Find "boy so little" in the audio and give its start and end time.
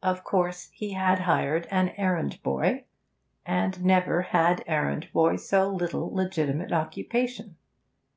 5.12-6.14